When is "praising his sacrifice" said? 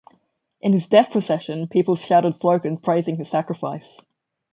2.81-4.01